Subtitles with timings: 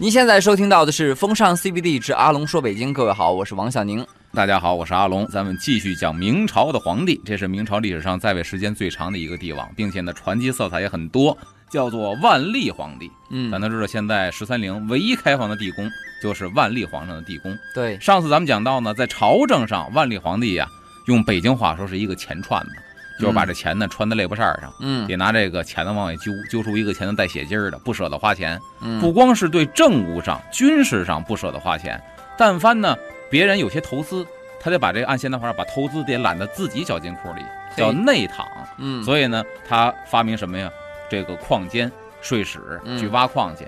[0.00, 4.02] 您现在收听到的是《风尚 CBD 之阿龙说北京》，各位好，我是王小宁。
[4.32, 11.36] 大家好，我是阿龙，咱们继续讲明朝的皇帝，这是明朝历史上在位时间最长的一个帝王，并且呢传奇色彩也很多，
[11.68, 13.10] 叫做万历皇帝。
[13.28, 15.86] 嗯咱都知道，现在十三陵唯一开放的地宫
[16.22, 17.54] 就是万历皇上的地宫。
[17.74, 20.66] 对，上次咱们讲到呢，在朝政上，万历皇帝呀、
[21.08, 22.72] 用北京话说是一个钱串子，
[23.20, 28.60] 就是把这钱呢穿在肋巴扇上，嗯得拿这个钱呢往外揪，揪出一个钱呢带血筋儿的，不舍得花钱。
[28.80, 32.02] 嗯不光是对政务上、军事上不舍得花钱，
[32.36, 32.96] 但凡呢
[33.30, 34.26] 别人有些投资，
[34.60, 37.42] 他得把这个按现代话，把投资得揽到自己小金库里，
[37.76, 38.46] 叫内躺。
[38.78, 40.70] 嗯，所以呢，他发明什么呀？
[41.08, 41.90] 这个矿监、
[42.20, 43.66] 税史嗯去挖矿去。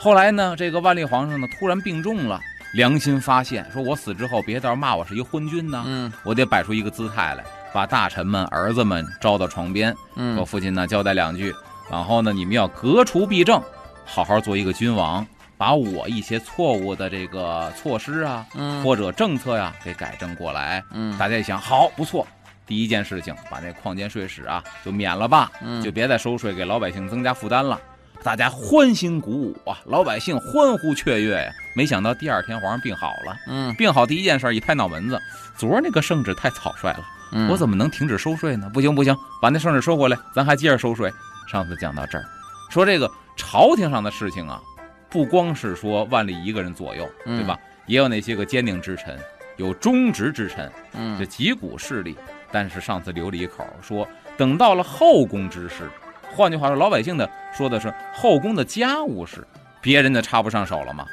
[0.00, 2.40] 后来呢，这个万历皇上呢突然病重了，
[2.74, 11.54] 良心发现，说我死之后别到时候骂我是一昏君呢，嗯我得摆出一个姿态来，把大臣们、儿子们招到床边，说嗯父亲呢交代两句，
[11.90, 13.62] 然后呢你们要革除弊政，
[14.04, 20.82] 好好做一个君王，把我一些错误的这个措施啊嗯或者政策呀给改正过来。
[20.92, 22.26] 嗯大家一想，好，不错。
[22.66, 27.80] 第一件事情，把那矿监税史啊就免了吧，嗯就别再收税给老百姓增加负担了。
[28.22, 31.52] 大家欢欣鼓舞啊，老百姓欢呼雀跃呀。
[31.74, 35.18] 没想到第二天皇上病好了，嗯病好第一件事一拍脑门子，
[35.56, 38.70] 昨儿那个圣旨太草率了，嗯，我怎么能停止收税呢？
[38.72, 41.12] 不行不行，把那圣旨收回来，咱还接着收税。
[41.50, 42.24] 上次讲到这儿，
[42.70, 44.60] 说这个朝廷上的事情啊，
[45.08, 47.58] 不光是说万历一个人左右，嗯对吧？
[47.86, 49.18] 也有那些个坚定之臣，
[49.56, 52.16] 有忠直之臣，这嗯几股势力。
[52.50, 55.90] 但是上次留了一口，说等到了后宫之事，
[56.34, 59.46] 换句话说，老百姓的说的是后宫的家务事，
[59.82, 61.04] 别人的插不上手了吗？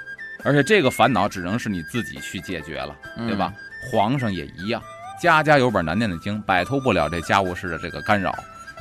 [0.44, 3.52] 而且这个烦恼只能是你自己去解决了，嗯对吧？
[3.91, 4.81] 皇上也一样，
[5.21, 8.33] 家家有本难念的经，摆脱不了这家务事的这个干扰。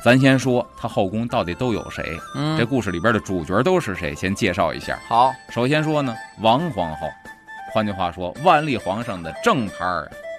[0.03, 4.13] 咱先说他后宫到底都有谁，嗯，这故事里边的主角都是谁？
[4.13, 4.99] 先介绍一下。
[5.07, 7.09] 好，首先说呢，王皇后，
[7.73, 9.75] 换句话说，万历皇上的正牌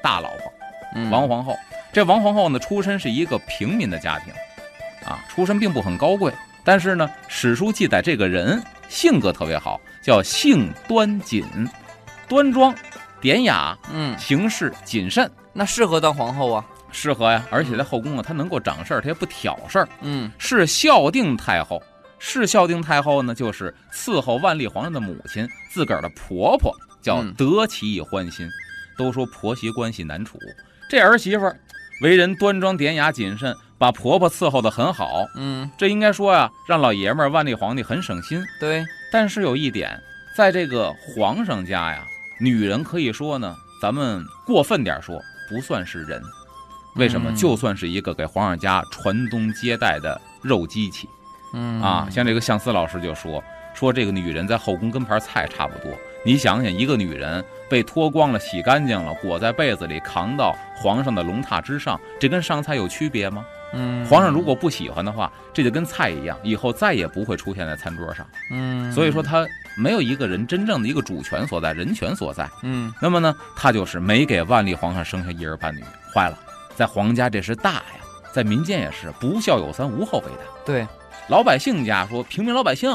[0.02, 0.52] 大老婆。
[0.94, 1.56] 嗯王皇后。
[1.92, 4.32] 这王皇后呢，出身是一个平民的家庭，
[5.08, 6.32] 啊，出身并不很高贵，
[6.62, 11.44] 但是呢，史书记载这个人性格特别好，叫性端谨，
[12.28, 12.74] 端庄、
[13.18, 16.64] 典雅，嗯，行事谨慎，那适合当皇后啊。
[16.92, 17.44] 适合呀。
[17.50, 21.82] 而且在后宫啊，她能够掌事儿，她也不挑事儿，嗯是孝定太后。
[22.18, 28.48] 是孝定太后呢，就是伺候万历皇上的母亲，自个儿的婆婆叫嗯得其以欢心。
[28.96, 30.38] 都说婆媳关系难处，
[30.88, 31.54] 这儿媳妇儿
[32.00, 38.42] 为人端庄典雅谨慎，把婆婆伺候得很好，嗯，这应该说呀，让老爷们儿万历皇帝很省心。
[38.58, 40.00] 对，但是有一点，
[40.34, 42.06] 在这个皇上家呀，
[42.40, 46.22] 女人可以说呢，咱们过分点说，不算是人。
[46.96, 47.30] 为什么？
[47.30, 51.06] 嗯就算是一个给皇上家传宗接代的肉机器
[51.52, 52.08] 嗯啊！
[52.10, 53.42] 像这个相思老师就说
[53.74, 55.92] 说这个女人在后宫跟盘菜差不多。
[56.24, 63.44] 你想想，一个女人被脱光了、洗干净了，裹在被子里扛到皇上的龙榻之上，这跟上菜有区别吗？
[63.74, 68.26] 嗯，皇上如果不喜欢的话，这就跟菜一样，以后再也不会出现在餐桌上。
[68.50, 72.48] 嗯，所以说，他没有一个人真正的一个主权所在、人权所在。
[72.62, 76.38] 嗯那么呢，他就是没给万历皇上生下一儿半女，坏了，
[76.74, 77.82] 在皇家这是大呀，
[78.32, 80.42] 在民间也是不孝有三，无后为大。
[80.64, 80.86] 对，
[81.28, 82.90] 老百姓家说平民老百姓，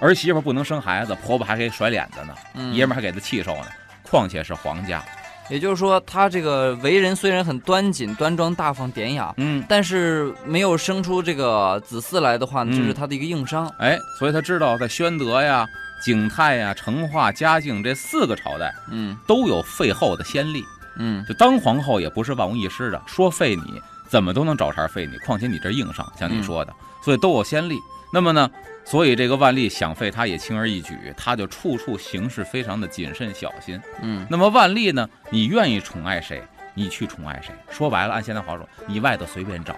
[0.00, 3.66] 儿媳妇不能生孩子，婆婆还给甩脸子呢，嗯爷们还给他气受呢，
[4.02, 5.02] 况且是皇家。
[5.50, 13.70] 也就是说，他这个为人虽然很端谨、端庄、大方、典雅，嗯，但是没有生出这个子嗣来的话呢，嗯这是他的一个硬伤。
[13.78, 15.68] 哎，所以他知道在宣德呀、
[16.02, 20.64] 景泰呀、成化、嘉靖这四个朝代嗯都有废后的先例。
[20.96, 26.72] 嗯就当皇后也不是万无一失的，说废你怎么都能找茬废你，况且你这硬伤，像你说的，
[27.02, 27.76] 所以都有先例。
[28.12, 28.48] 那么呢，
[28.84, 33.80] 所以这个万历想废他也轻而易举，他就处处行事非常的谨慎小心。
[34.02, 36.40] 嗯那么万历呢，你愿意宠爱谁，
[36.74, 37.52] 你去宠爱谁。
[37.70, 39.74] 说白了，按现在话说，你外头随便找，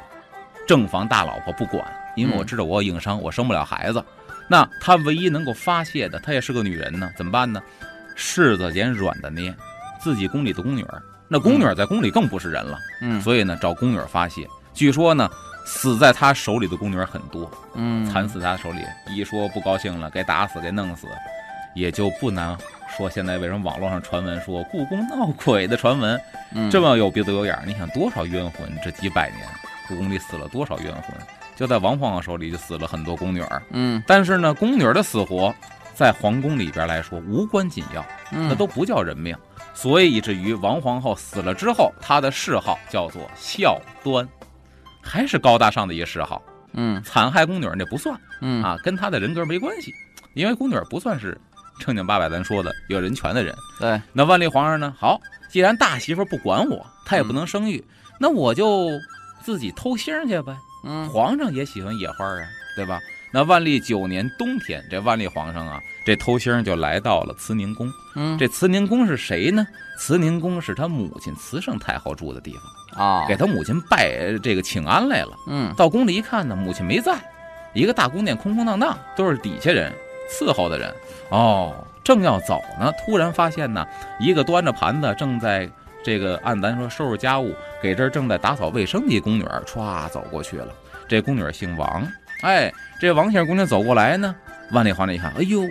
[0.66, 1.82] 正房大老婆不管，
[2.14, 4.04] 因为我嗯知道我有硬伤，我生不了孩子。
[4.48, 7.60] 那他唯一能够发泄的，他也是个女人呢，怎么办呢？
[8.16, 9.54] 柿子捡软的捏，
[10.00, 14.48] 自己宫里的宫女儿，那宫女儿在宫里更不是人了，嗯所以呢，找宫女儿发泄。
[14.72, 15.28] 据说呢，
[15.66, 18.78] 死在他手里的宫女儿很多，嗯，惨死他手里，
[19.14, 21.06] 一说不高兴了，给打死，给弄死，
[21.74, 22.56] 也就不难
[22.96, 26.18] 说现在为什么网络上传闻说故宫闹鬼的传闻
[26.54, 27.64] 嗯这么有鼻子有眼儿？
[27.66, 28.66] 你想多少冤魂？
[28.82, 29.42] 这几百年，
[29.88, 31.14] 故宫里死了多少冤魂？
[31.56, 33.60] 就在王皇后手里就死了很多宫女儿。
[33.70, 35.52] 嗯但是呢，宫女儿的死活，
[35.94, 39.34] 在皇宫里边来说无关紧要，嗯，那都不叫人命。
[39.74, 44.26] 所以以至于王皇后死了之后，她的谥号叫做孝端，
[45.02, 46.40] 还是高大上的一个谥号。
[46.78, 49.92] 嗯残害宫女儿那不算嗯啊，跟她的人格没关系，
[50.34, 51.38] 因为宫女儿不算是
[51.78, 53.54] 正经八百咱说的有人权的人。
[53.80, 54.94] 对，那万历皇上呢？
[54.98, 55.18] 好，
[55.48, 57.82] 既然大媳妇不管我，她也不能生育，
[58.18, 58.90] 那我就
[59.42, 60.54] 自己偷腥去呗。
[60.86, 63.00] 嗯皇上也喜欢野花啊，对吧？
[63.32, 67.92] 那万历九年冬天，这万历皇上啊，这偷腥就来到了慈宁宫。
[68.14, 69.66] 嗯，这慈宁宫是谁呢？
[69.98, 72.56] 慈宁宫是他母亲慈圣太后住的地
[72.94, 75.36] 方，啊，给他母亲拜这个请安来了。
[75.48, 77.18] 嗯到宫里一看呢，母亲没在，
[77.74, 79.92] 一个大宫殿空空荡荡，都是底下人
[80.30, 80.94] 伺候的人。
[81.30, 81.74] 哦，
[82.04, 83.84] 正要走呢，突然发现呢，
[84.20, 85.68] 一个端着盘子正在
[86.06, 90.72] 这个按咱说收拾家务，给这儿正在打扫卫生的一宫女儿歘走过去了。
[91.08, 92.06] 这宫女儿姓王，
[92.42, 94.32] 哎，这王姓宫女走过来呢，
[94.70, 95.62] 万历皇帝一看，哎呦，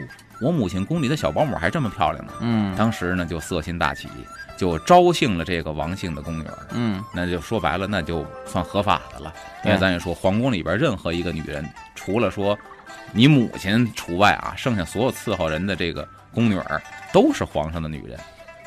[0.41, 2.33] 我母亲宫里的小保姆还这么漂亮呢。
[2.41, 4.09] 嗯当时呢就色心大起，
[4.57, 6.57] 就招幸了这个王姓的宫女儿。
[6.71, 9.33] 嗯那就说白了，那就算合法的了。
[9.63, 11.65] 因为咱也说，皇宫里边任何一个女人，
[11.95, 12.59] 除了说
[13.13, 16.81] 你母亲除外啊，剩下所有伺候人的这个宫女儿
[17.13, 18.19] 都是皇上的女人。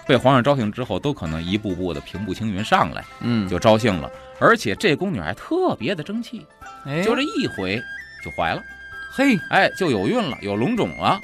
[0.08, 4.10] 被皇上招幸之后，都可能一步步的平步青云上来，嗯，就招幸了。
[4.40, 6.46] 而且这宫女还特别的争气，
[6.86, 7.78] 哎，就这一回
[8.24, 8.62] 就怀了，
[9.12, 11.20] 嘿，哎，就有孕了，有龙种了。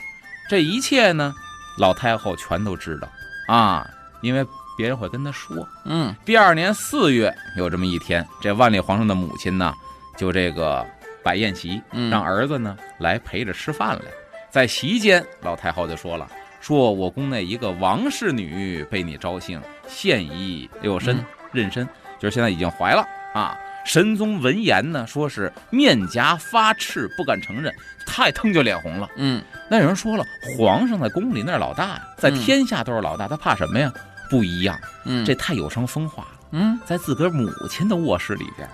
[0.50, 1.32] 这一切呢，
[1.78, 3.08] 老太后全都知道
[3.48, 3.88] 啊，
[4.20, 4.44] 因为
[4.76, 5.66] 别人会跟她说。
[5.86, 9.72] 嗯第二年四月有这么一天，这万历皇上的母亲呢，
[10.18, 10.86] 就这个
[11.22, 14.04] 摆宴席，嗯让儿子呢来陪着吃饭来。
[14.50, 16.28] 在席间，老太后就说了
[16.64, 21.86] ：“说我宫内一个王氏女被你招幸，现已有身嗯妊娠，
[22.18, 27.70] 就是现在已经怀了啊。”神宗闻言呢，说是面颊发赤，不敢承认，
[28.06, 29.06] 他也腾就脸红了。
[29.16, 30.24] 嗯那有人说了，
[30.56, 33.92] 皇上在宫里那是老大呀，在嗯天下都是老大，他怕什么呀？
[34.30, 34.74] 不一样，
[35.04, 36.30] 嗯，这太有伤风化了。
[36.52, 38.66] 嗯在自个儿母亲的卧室里边，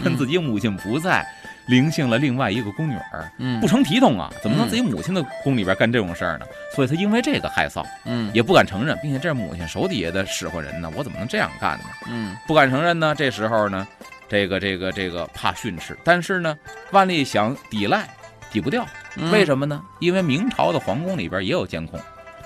[0.00, 1.26] 趁自己母亲不在，
[1.66, 4.32] 灵幸了另外一个宫女儿，嗯不成体统啊！
[4.42, 6.46] 怎么能嗯自己母亲的宫里边干这种事儿呢？
[6.74, 11.84] 所以他因为这个害臊，嗯也不敢承认，并且这是母亲手底下的使唤人呢，我怎么能这样干呢？
[12.08, 13.14] 嗯不敢承认呢。
[13.14, 13.86] 这时候呢，
[14.28, 16.56] 这个这个这个怕训斥，但是呢，
[16.92, 18.08] 万历想抵赖，
[18.50, 18.86] 抵不掉。
[19.16, 19.82] 嗯，为什么呢？
[19.98, 22.00] 因为明朝的皇宫里边也有监控，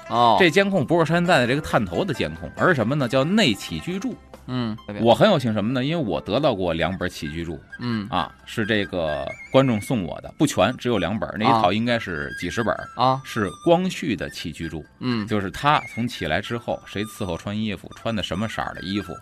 [0.09, 3.09] 哦，这监控不是现在的这个探头的监控，而是什么呢？
[3.09, 4.15] 叫内起居注。
[4.47, 5.85] 嗯我很有幸什么呢？
[5.85, 19.15] 因为我得到过两本起居注嗯啊，是这个观众送我的，不全，只有两本，那一啊套应该是几十本，啊是光绪的起居注，嗯就是他从起来之后，谁伺候穿衣服，穿的什么色儿的衣服，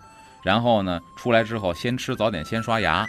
[0.43, 3.05] 然后呢出来之后先吃早点，先刷牙，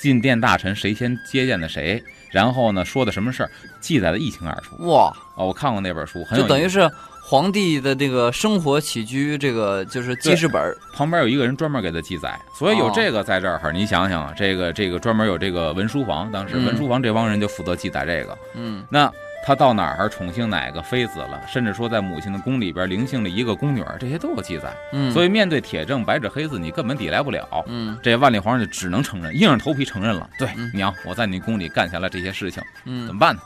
[0.00, 3.50] 进殿大臣谁先接见的谁，然后呢说的什么事儿，
[3.80, 4.76] 记载的一清二楚。
[4.86, 6.42] 哇，哦，我看过那本书，很有。
[6.42, 6.90] 就等于是
[7.24, 18.36] 皇帝的这个生活起居，这个就是记事本儿旁边有一个人专门给他记载，所以有哦这个在这儿，你想想啊，这个这个专门有这个文书房，当时嗯文书房这帮人就负责记载这个。
[18.54, 19.10] 嗯那
[19.44, 24.72] 他到哪儿宠幸哪个妃子了，甚至说在母亲的宫里边灵幸了一个宫女儿，这些都有记载。
[24.92, 27.64] 嗯，所以面对铁证白纸黑字，你根本抵赖不了。
[27.66, 30.28] 嗯这万历皇上就只能承认，硬着头皮承认了。
[30.38, 33.42] 对，嗯娘，我在你宫里干下了这些事情，嗯怎嗯么办呢？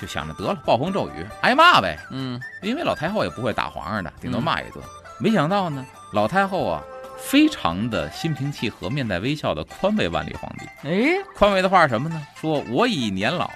[0.00, 1.98] 就想着得了，暴风骤雨，挨骂呗。
[2.10, 4.84] 嗯因为老太后也不会打皇上的，顶多骂一顿。
[5.18, 6.82] 没想到呢，老太后啊，
[7.16, 10.66] 非常的心平气和、面带微笑的宽慰万历皇帝。
[10.88, 12.20] 哎宽慰的话是什么呢？
[12.40, 13.50] 说我已年老，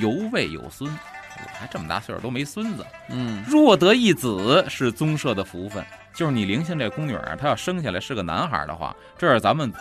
[0.00, 2.86] 犹未有孙，我还这么大岁数都没孙子。
[3.08, 5.84] 嗯若得一子，是宗社的福分。
[6.14, 9.72] 就是你灵性这宫女儿，她要生下来是个男孩的话，这是咱们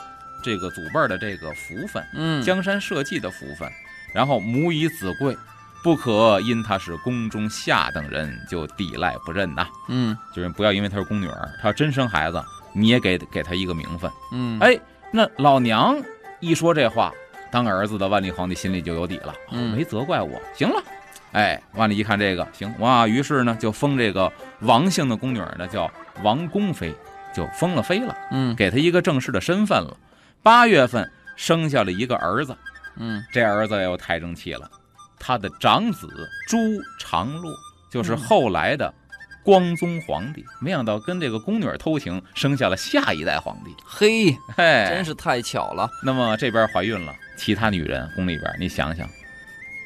[0.41, 3.69] 这个祖辈儿的这个福分，嗯江山社稷的福分。
[4.13, 5.37] 然后母以子贵，
[5.83, 9.67] 不可因她是宫中下等人就抵赖不认呐。
[9.87, 14.11] 嗯就是不要因为她是宫女儿，她要真生孩子，你也给给她一个名分。
[14.31, 14.79] 嗯哎，
[15.11, 15.99] 那老娘
[16.39, 17.11] 一说这话，
[17.51, 20.81] 当儿子的万历皇帝心里就有底了，嗯没责怪我，行了。
[21.33, 25.89] 哎，万历一看这个行哇，于是呢就封这个王姓的宫女儿呢叫
[26.23, 26.93] 王宫妃，
[27.33, 29.95] 就封了妃了，嗯给她一个正式的身份了。
[30.43, 32.55] 八月份生下了一个儿子，
[32.97, 34.69] 嗯这儿子又太争气了，
[35.23, 36.09] 他的长子
[36.47, 36.57] 朱
[36.99, 37.53] 常洛
[37.91, 38.91] 就是嗯后来的
[39.43, 43.75] 光宗皇帝，没想到跟这个宫女偷情，生下了下一代皇帝。
[43.85, 45.89] 嘿，嘿，真是太巧了。
[46.03, 49.07] 那么这边怀孕了，其他女人宫里边，你想想，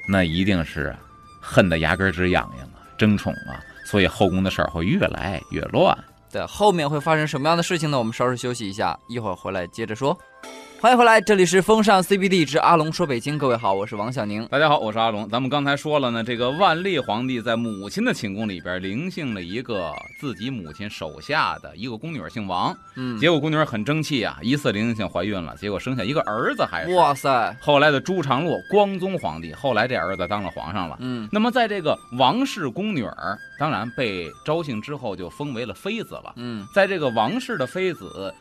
[0.08, 0.96] 那一定是
[1.42, 5.98] 恨得牙根直痒痒啊，争宠啊，所以后宫的事儿会越来越乱。
[6.32, 7.98] 对，后面会发生什么样的事情呢？
[7.98, 10.18] 我们稍事休息一下，一会儿回来接着说。
[10.82, 13.40] 欢迎回来，这里是风尚 CBD 之阿龙说北京。
[13.40, 14.46] 各位好，我是王小宁。
[14.48, 15.28] 大家好，我是阿龙。
[15.30, 22.76] 咱们刚才说了呢，这个万历皇帝在母亲的寝宫里边灵幸了一个自己母亲手下的一个宫女，姓王。
[22.96, 27.58] 嗯，结果宫女很争气啊，一次灵性怀孕了，结果生下一个儿子，还是哇塞。
[27.60, 30.98] 后来的朱常洛，光宗皇帝，后来这儿子当了皇上了。
[31.00, 36.34] 嗯，那么在这个王氏宫女儿，当然被招幸之后就封为了妃子了。
[36.36, 38.32] 嗯，在这个王氏的妃子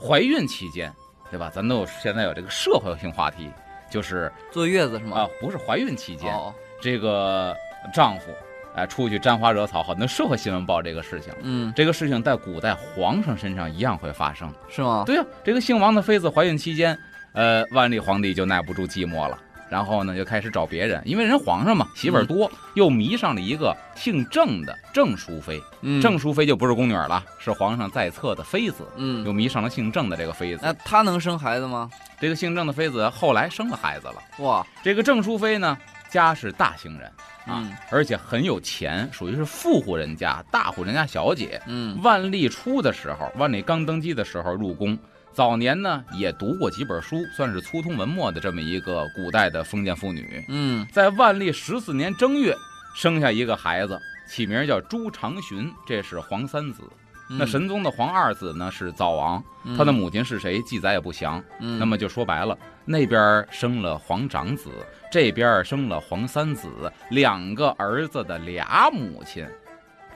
[0.00, 0.92] 怀孕期间。
[1.30, 1.50] 对吧？
[1.52, 3.50] 咱都有现在有这个社会性话题，
[3.90, 5.20] 就是坐月子是吗？
[5.20, 7.54] 啊，不是怀孕期间，哦、这个
[7.92, 8.30] 丈夫
[8.74, 11.32] 哎出去沾花惹草，很多社会新闻报这个事情。
[11.42, 15.04] 嗯，这个事情在古代皇上身上一样会发生，是吗？
[15.06, 16.98] 对呀，这个姓王的妃子怀孕期间，
[17.32, 19.38] 呃，万历皇帝就耐不住寂寞了。
[19.68, 25.60] 然后呢，就开始找别人，因为人皇上嘛，媳妇儿多，又迷上了一个姓郑的郑淑妃。
[25.82, 28.86] 嗯，郑淑妃就不是宫女了，是皇上在册的妃子。
[28.96, 30.60] 嗯，又迷上了姓郑的这个妃子。
[30.62, 31.90] 那她能生孩子吗？
[32.20, 34.14] 这个姓郑的妃子后来生了孩子了。
[34.38, 35.76] 哇，这个郑淑妃呢，
[36.08, 37.08] 家是大姓人
[37.46, 41.60] 啊，嗯、而且很有钱，属于是富户人家、大户人家小姐。
[41.66, 44.96] 嗯，万历初的时候，万历刚登基的时候入宫。
[45.36, 50.42] 早年呢，也读过几本书，算是粗通文墨的这么一个古代的封建妇女。
[50.48, 52.56] 嗯，在万历十四年正月，
[52.94, 56.82] 生下一个孩子，起名叫朱常洵，这是皇三子。
[57.28, 59.44] 嗯、那神宗的皇二子呢是早王，
[59.76, 61.44] 他的母亲是谁，记载也不详。
[61.60, 64.70] 嗯，那么就说白了，那边生了皇长子，
[65.12, 66.66] 这边生了皇三子，
[67.10, 69.46] 两个儿子的俩母亲，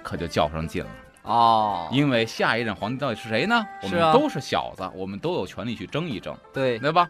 [0.03, 0.91] 可就较上劲了。
[1.23, 3.67] 哦，因为下一任皇帝到底是谁呢？
[3.83, 6.79] 我们都是小子，我们都有权利去争一争，对。
[6.79, 7.07] 对吧？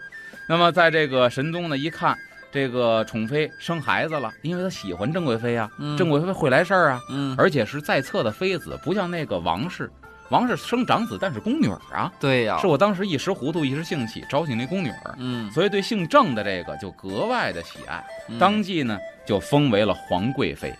[0.48, 2.16] 那么在这个神宗呢，一看
[2.50, 9.88] 这个宠妃生孩子了，因为他喜欢郑贵妃啊，嗯、郑贵妃会来事儿啊，嗯，而且是在册的妃子，不像那个王氏，
[10.30, 20.74] 王氏生长子，但是宫女啊，对呀，是我当时一时糊涂，一时兴起，招进那宫女，嗯，所以对姓郑的这个就格外的喜爱，嗯、当即呢就封为了皇贵妃，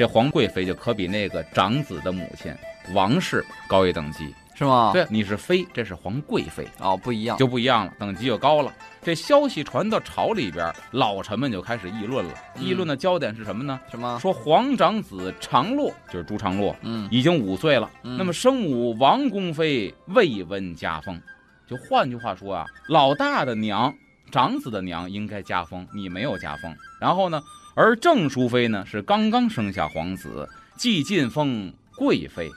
[0.00, 2.50] 这皇贵妃就可比那个长子的母亲。
[2.94, 4.92] 王氏高一等级是吗？
[4.94, 8.72] 对，你是妃，这是皇贵妃哦，不一样，就不一样了，等级就高了。
[9.02, 12.32] 这消息传到朝里边，老臣们就开始议论了。
[12.56, 13.78] 嗯、议论的焦点是什么呢？
[13.90, 14.18] 什么？
[14.18, 17.90] 说皇长子常洛，就是朱常洛，嗯，已经五岁了。
[18.02, 21.20] 嗯、那么生母王宫妃未闻家风，
[21.68, 23.94] 就换句话说啊，老大的娘，
[24.30, 26.74] 长子的娘应该加封，你没有加封。
[26.98, 27.42] 然后呢，
[27.74, 32.50] 而郑淑妃呢是刚刚生下皇子，既晋封贵妃。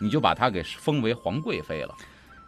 [0.00, 1.94] 你就把她给封为皇贵妃了，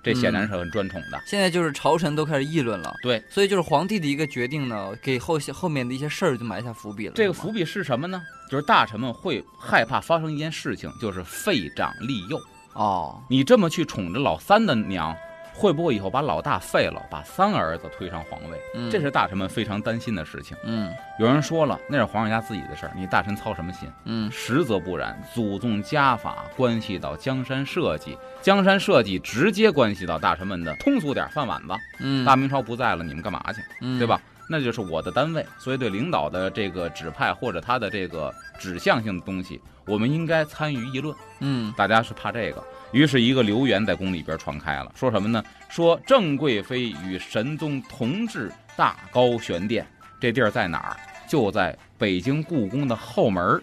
[0.02, 1.16] 这显然是很专宠的。
[1.16, 7.12] 嗯、现在就是朝臣都开始议论了，对，所以就是皇帝的一个决定呢，给后后面的一些事儿就埋下伏笔了。
[7.14, 8.20] 这个伏笔是什么呢？
[8.50, 12.38] 就是大臣们会害怕发生一件事情，就是废长立幼。
[12.74, 15.16] 哦，你这么去宠着老三的娘，
[15.56, 18.60] 会不会以后把老大废了，把三个儿子推上皇位？
[18.74, 20.54] 嗯、这是大臣们非常担心的事情。
[20.64, 23.90] 嗯，有人说了，那是皇上家自己的事儿，你大臣操什么心？
[24.04, 31.74] 嗯，实则不然，祖宗家法关系到江山社稷，江山社稷直接关系到大臣们的通俗点饭碗子。
[32.00, 33.62] 嗯，大明朝不在了，你们干嘛去？
[33.80, 34.20] 嗯，对吧？
[34.48, 41.12] 那就是我的单位，所以对领导的这个指派或者他的这个指向性的东西，我们应该参与议论。
[41.40, 45.42] 嗯，大家是怕这个，于是一个流言在宫里边传开了，说什么呢？
[45.68, 49.86] 说郑贵妃与神宗同治大高玄殿，
[50.20, 50.96] 这地儿在哪儿？
[51.28, 53.60] 就在北京故宫的后门，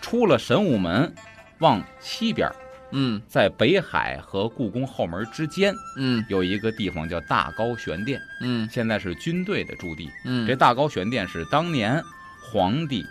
[0.00, 1.12] 出了神武门，
[1.58, 2.50] 往西边。
[2.94, 12.02] 嗯，在北海和故宫后门之间，嗯，有一个地方叫大高玄殿，嗯，现在是军队的驻地，嗯，这大高玄殿是当年
[12.42, 13.02] 皇帝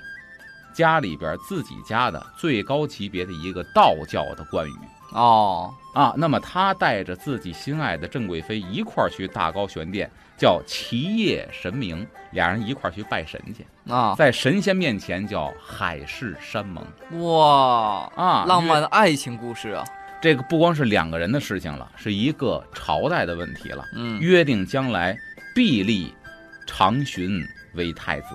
[0.72, 4.80] 家里边自己家的最高级别的一个道教的关羽，
[5.12, 16.86] 哦，啊，那么他带着自己心爱的郑贵妃一块儿去大高玄殿，叫齐夜神明，俩人一块儿去拜神去，啊，在神仙面前叫海誓山盟，
[17.22, 19.84] 哇，啊，浪漫的爱情故事啊，
[20.22, 23.84] 这个不光是两个人的事情了，是一个朝代的问题了。
[23.96, 25.18] 嗯，约定将来
[25.54, 26.14] 必立
[26.66, 28.30] 长洵为太子，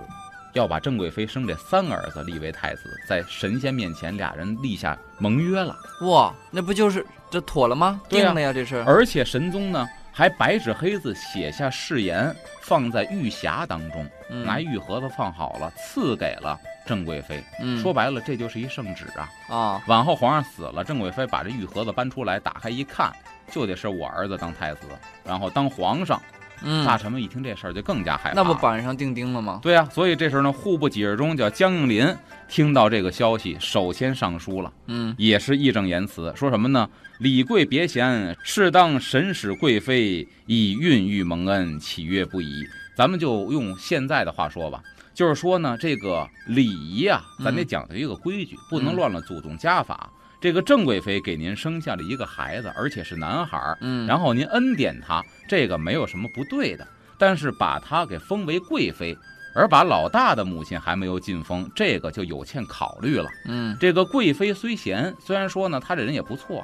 [0.53, 5.77] 要把郑贵妃生这三个儿子立为太子，在神仙面前俩人立下盟约了。
[6.03, 8.01] 哇，那不就是这妥了吗？
[8.05, 17.43] 啊定了呀，这是，而且神宗呢还白纸黑字写下誓言，放在玉匣当中，嗯拿玉盒子放好了，赐给了郑贵妃。
[17.61, 19.29] 嗯说白了，这就是一圣旨啊。
[19.49, 23.13] 啊，往后皇上死了，郑贵妃把这玉盒子搬出来，打开一看，
[23.51, 24.83] 就得是我儿子当太子，
[25.25, 26.21] 然后当皇上。
[26.63, 28.37] 嗯，大臣们一听这事儿就更加害怕。
[28.37, 29.61] 那不板上钉钉了吗？
[29.63, 32.17] 对啊，所以这时候呢，户部几日中叫江应麟
[32.49, 36.89] 听到这个消息，首先上书了，嗯也是义正言辞，说什么呢？
[37.19, 42.67] 李贵别嫌，适当审使贵妃，以孕育蒙恩，岂曰不已？
[42.97, 44.83] 咱们就用现在的话说吧，
[45.15, 50.11] 就是说呢，这个礼仪啊，咱得嗯讲究一个规矩，不能嗯乱了祖宗家法。
[50.41, 56.87] 这个郑贵妃给您生下了一个孩子，而且是男孩儿，嗯，然后您恩典他，这个没有什么不对的。
[57.19, 59.17] 但是把他给封为贵妃，
[59.55, 63.27] 而把老大的母亲还没有晋封，这个就有欠考虑了。
[63.47, 66.63] 嗯这个贵妃虽贤，虽然说呢，她这人也不错，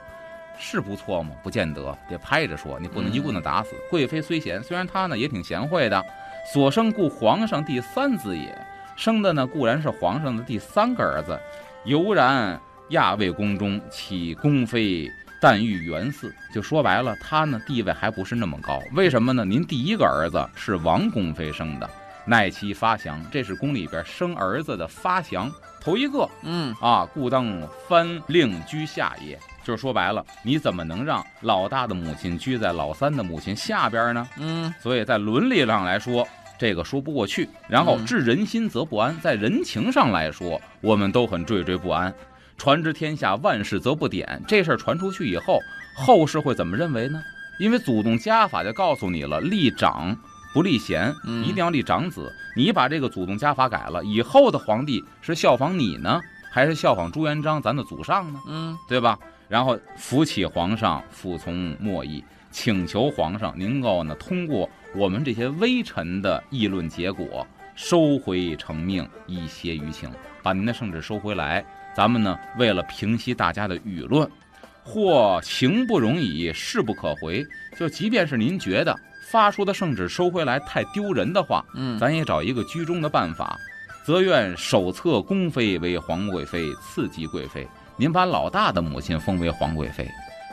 [0.58, 1.30] 是不错吗？
[1.42, 3.70] 不见得，得拍着说，你不能一棍子打死。
[3.90, 6.04] 贵妃虽贤，虽然她呢也挺贤惠的，
[6.52, 8.54] 所生故皇上第三子也，
[8.94, 11.40] 生的呢固然是皇上的第三个儿子，
[11.86, 12.60] 犹然
[12.92, 15.12] 亚卫宫中起宫妃。
[15.44, 18.80] 但遇元嗣，就说白了，他呢地位还不是那么高。
[18.92, 19.44] 为什么呢？
[19.44, 21.90] 您第一个儿子是王宫妃生的，
[22.24, 26.28] 奈其发祥，这是宫里边生儿子的发祥头一个。
[26.44, 29.36] 嗯啊，故当藩令居下也。
[29.64, 34.28] 就是说白了，你怎么能让老大的母亲居在老三的母亲下边呢？
[34.38, 36.24] 嗯所以在伦理上来说，
[36.56, 37.48] 这个说不过去。
[37.68, 42.14] 然后嗯治人心则不安，在人情上来说，我们都很惴惴不安。
[42.62, 44.40] 传之天下，万事则不典。
[44.46, 45.58] 这事儿传出去以后，
[45.96, 47.20] 后世会怎么认为呢？
[47.58, 50.16] 因为祖宗家法就告诉你了，立长
[50.54, 52.32] 不立贤，嗯一定要立长子。
[52.54, 56.20] 你把这个祖宗家法改了，以后的皇帝是效仿你呢，
[56.52, 58.40] 还是效仿朱元璋咱的祖上呢？
[58.46, 59.18] 嗯对吧？
[59.48, 70.08] 然后扶起皇上，服从莫议，请求皇上能够呢通过我们这些微臣的议论结果，收回成命，以歇于情，
[70.44, 71.64] 把您的圣旨收回来。
[71.94, 74.28] 咱们呢，为了平息大家的舆论，
[74.82, 77.44] 或情不容已，事不可回，
[77.78, 78.98] 就即便是您觉得
[79.30, 83.58] 发出的圣旨收回来太丢人的话，嗯，咱也找一个居中的办法，
[84.04, 87.66] 则愿手册宫妃为皇贵妃，次级贵妃。
[87.96, 90.08] 您把老大的母亲封为皇贵妃，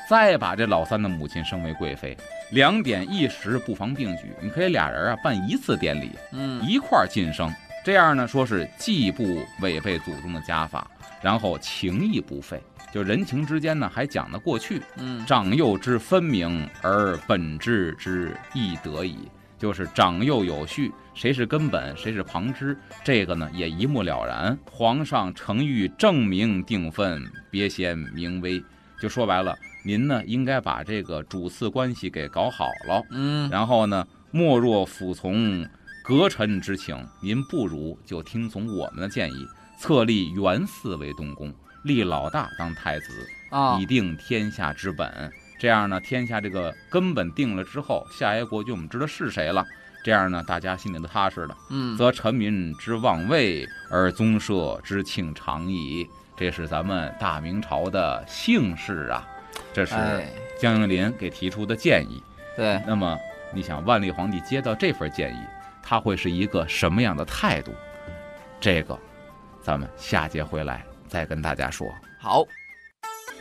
[0.10, 2.16] 再把这老三的母亲升为贵妃，
[2.52, 4.34] 两点一时不妨并举。
[4.42, 7.50] 你可以俩人啊办一次典礼，嗯一块儿晋升。
[7.90, 10.88] 这样呢，说是既不违背祖宗的家法，
[11.24, 12.62] 然后情义不废，
[12.94, 14.80] 就人情之间呢还讲得过去。
[14.98, 19.28] 嗯长幼之分明，而本质之亦得矣。
[19.58, 24.56] 就是长幼有序，谁是根本，谁是旁支，这个呢也一目了然。
[24.70, 28.64] 皇上诚欲正名定分，别嫌名威。
[29.02, 35.68] 就说白了，您呢应该把这个主次关系给搞好了，嗯然后呢，莫若服从
[36.10, 45.32] 阁臣之请，您不如就听从我们的建议，册立元嗣为东宫，立老大当太子，啊以定天下之本。
[45.60, 49.64] 这样呢，天下这个根本定了之后，下一个国君我们知道是谁了。
[50.04, 56.10] 这样呢，大家心里都踏实了，嗯则臣民之望位，而宗社之庆长矣。
[56.36, 59.28] 这是咱们大明朝的幸事啊，
[59.72, 60.28] 这是哎
[60.60, 62.20] 江应林给提出的建议。
[62.58, 63.16] 对那么，
[63.54, 65.40] 你想万历皇帝接到这份建议，
[65.90, 67.74] 他会是一个什么样的态度？
[68.60, 68.96] 这个，
[69.60, 71.88] 咱们下节回来再跟大家说。
[72.22, 72.46] 好。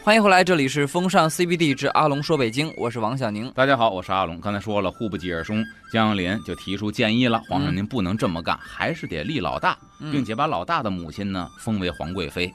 [0.03, 3.53] 欢迎回来，这里是风尚 CBD 之阿龙说北京，我是王小宁。
[3.53, 4.41] 大家好，我是阿龙。
[4.41, 12.51] 刚才说了，户部几日中江应麟就提出建议了，皇上嗯您不能这么干，还是得立老大，嗯并且把老大的母亲呢封为皇贵妃。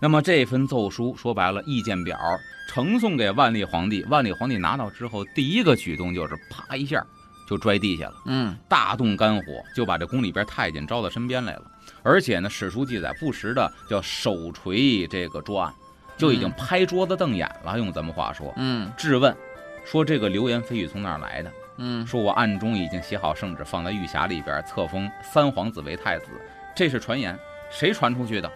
[0.00, 2.18] 那么这份奏书说白了，意见表
[2.68, 4.02] 呈送给万历皇帝。
[4.08, 7.06] 万历皇帝拿到之后，第一个举动就是啪一下
[7.46, 8.14] 就拽地下了。
[8.26, 9.42] 嗯大动肝火，
[9.74, 11.62] 就把这宫里边太监招到身边来了。
[12.02, 15.72] 而且呢，史书记载不时的叫手锤这个桌案，
[16.16, 17.78] 就已经嗯拍桌子瞪眼了。
[17.78, 19.34] 用咱们话说，嗯质问
[19.84, 21.52] 说这个流言蜚语从哪儿来的？
[21.78, 26.26] 嗯说我暗中已经写好圣旨，放在玉匣里边，册封三皇子为太子。
[26.74, 27.38] 这是传言，
[27.70, 28.50] 谁传出去的？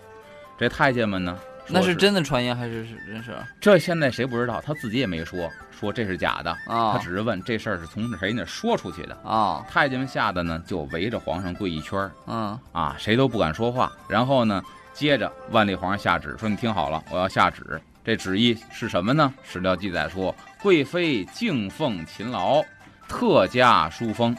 [0.58, 1.38] 这太监们呢？
[1.70, 4.60] 说那是真的传言还是是真事儿这现在谁不知道？
[4.60, 6.56] 他自己也没说，说这是假的啊。
[6.66, 9.14] 他啊只是问这事儿是从谁那说出去的。
[9.24, 13.92] 啊太监们吓得呢，就围着皇上跪一圈儿嗯啊，谁都不敢说话。
[14.08, 17.80] 然后呢，接着万历皇上下旨说：“你听好了，我要下旨。
[18.02, 19.32] 这旨意是什么呢？
[19.42, 22.62] 史料记载说，贵妃敬奉勤劳，
[23.06, 24.36] 特加书封，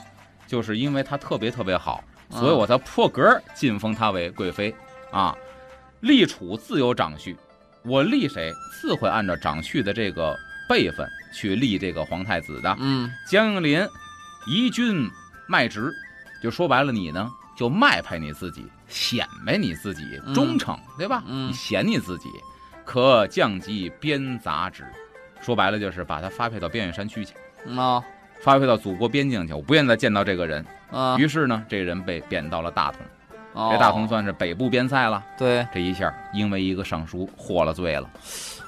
[0.47, 4.73] 就是因为她特别特别好，所以我才破格晋封她为贵妃
[5.11, 5.35] 啊。
[6.01, 7.37] 立储自有长序，
[7.83, 10.37] 我立谁自会按照长序的这个
[10.67, 12.75] 辈分去立这个皇太子的。
[12.79, 13.87] 嗯江应麟
[14.47, 15.09] 宜君
[15.47, 15.91] 卖职，
[16.41, 21.23] 就说白了，你呢就卖派你自己，显摆你自己嗯忠诚，对吧？
[21.27, 22.29] 嗯你显你自己，
[22.83, 24.83] 可降级编杂职。
[25.39, 27.33] 说白了就是把他发配到边远山区去，
[27.77, 28.03] 啊
[28.41, 30.65] 发配到祖国边境去，我不愿意再见到这个人。
[30.91, 33.07] 啊，于是呢，这个人被贬到了大同，哦
[33.53, 35.23] 这大同算是北部边塞了。
[35.37, 38.09] 对，这一下，因为一个尚书获了罪了。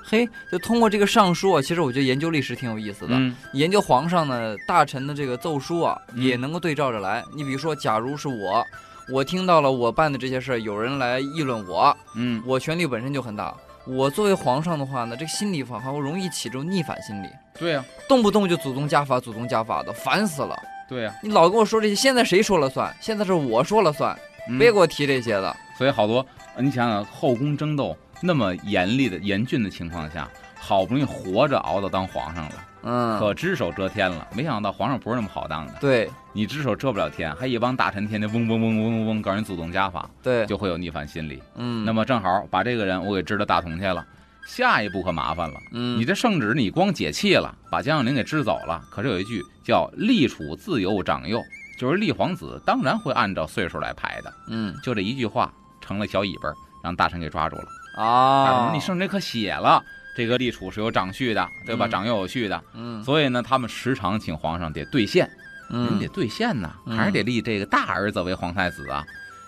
[0.06, 3.16] 嘿，就通过这个尚书啊，其实我觉得研究历史挺有意思的。
[3.16, 7.24] 嗯研究皇上呢，大臣的这个奏书啊，嗯也能够对照着来。
[7.34, 8.64] 你比如说，假如是我，
[9.10, 13.56] 我听到了我办的这些事儿，有人来议论我，嗯，我权力本身就很大。
[13.86, 20.56] 我作为皇上的话呢，这个心理反而容易起这种逆反心理，对呀、动不动就祖宗家法、祖宗家法的，烦死了。
[20.88, 22.96] 对呀、你老跟我说这些，现在谁说了算？
[23.02, 24.20] 现在是我说了算，嗯
[24.60, 25.56] 别给我提这些了。
[25.78, 26.26] 所以好多，
[26.56, 30.30] 呃你想想后宫争斗那么严厉的、严峻的情况下，
[30.60, 34.28] 好不容易活着熬到当皇上了，嗯，可只手遮天了。
[34.36, 41.42] 没想到皇上不是那么好当的，对你只手遮不了天，还一帮大臣天天嗡嗡嗡嗡嗡嗡告人祖宗家法，对，就会有逆反心理。
[41.56, 44.06] 嗯，那么正好把这个人我给支到大同去了，
[44.48, 45.56] 下一步可麻烦了。
[45.72, 51.42] 嗯，你这圣旨你光解气了，把江小玲给支走了，可是有一句叫“立储自由长幼”，
[51.78, 54.34] 就是立皇子当然会按照岁数来排的。
[54.48, 57.66] 嗯就这一句话成了小尾巴，让大臣给抓住了。
[57.96, 59.84] 啊说，你圣旨可写了，
[60.16, 61.88] 这个立储是有长序的，对吧？
[61.88, 65.26] 嗯长幼有序的，嗯所以呢，他们时常请皇上得兑现，
[65.70, 69.04] 人嗯得兑现呐，嗯还是得立这个大儿子为皇太子啊。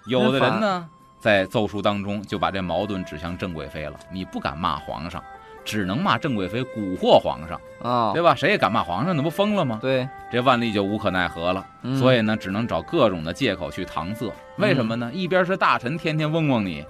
[0.06, 0.88] 有的人呢，
[1.20, 5.24] 在奏书当中就把这矛盾指向郑贵妃了，你不敢骂皇上。
[5.66, 8.34] 只能骂郑贵妃蛊惑皇上，啊，对吧？
[8.36, 9.80] 谁也敢骂皇上，那不疯了吗？
[9.82, 14.32] 对，这万历就无可奈何了，嗯所以呢，只能找各种的借口去搪塞。
[14.58, 15.12] 为什么呢？
[15.14, 16.86] 一边是大臣天天嗡嗡你，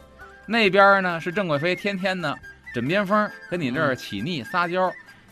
[0.46, 2.36] 那边呢是郑贵妃天天呢
[2.74, 4.92] 枕边风跟你这儿起腻撒娇，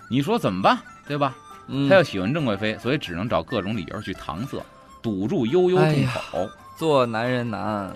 [0.10, 0.80] 你说怎么办？
[1.08, 1.36] 对吧？
[1.68, 4.62] 嗯他又喜欢郑贵妃，所以只能找各种理由去搪塞，
[5.02, 6.50] 堵住悠悠众口。
[6.76, 7.94] 做男人难，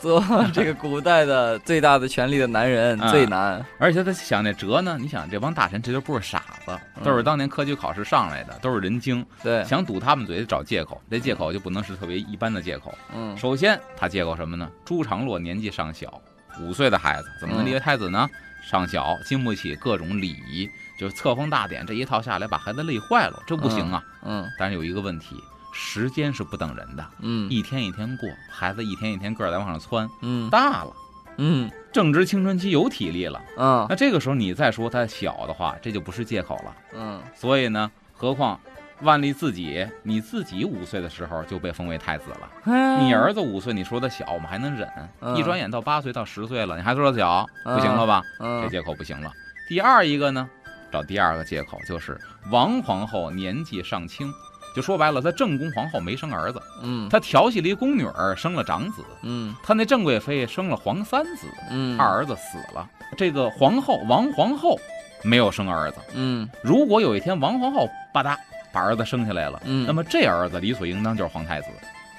[0.00, 0.22] 做
[0.54, 3.64] 这个古代的最大的权力的男人啊最难。
[3.78, 12.96] 而且他想那辙呢，你想这帮大臣这都不是傻子，都是当年科举考试上来的，都是人精，对，想堵他们嘴得找借口，这借口就不能是特别一般的借口。
[13.14, 14.70] 嗯首先，他借口什么呢？
[14.84, 16.20] 朱常洛年纪尚小，
[16.60, 18.28] 五岁的孩子怎么能立为太子呢？
[18.62, 24.02] 尚小，经不起各种礼仪，就是册封大典这一套下来，把孩子累坏了，这不行啊。
[24.24, 25.42] 嗯但是有一个问题，
[25.80, 30.92] 时间是不等人的，嗯一天一天过，孩子一天一天个儿在往上窜，嗯大了，
[31.36, 33.40] 嗯正值青春期，有体力了。
[33.56, 36.76] 嗯那这个时候你再说他小的话，这就不是借口了。
[36.94, 38.58] 嗯所以呢，何况
[39.02, 42.50] 万历自己，你自己五岁的时候就被封为太子了。
[42.64, 44.90] 嗯，你儿子五岁，你说他小，我们还能忍。
[45.20, 48.20] 嗯一转眼到八岁到十岁了，你还说他小，嗯不行了吧？
[48.40, 49.30] 这嗯借口不行了。
[49.68, 50.50] 第二一个呢，
[50.90, 54.32] 找第二个借口就是王皇后年纪尚轻，
[54.74, 59.02] 就说白了，她正宫皇后没生儿子，嗯她调戏了一宫女儿，生了长子。
[59.22, 62.88] 嗯她那郑贵妃生了皇三子，嗯二儿子死了。
[63.16, 64.78] 这个皇后王皇后
[65.22, 65.96] 没有生儿子。
[66.14, 68.36] 嗯如果有一天王皇后吧嗒
[68.72, 71.68] 把儿子生下来了，嗯那么这儿子理所应当就是皇太子，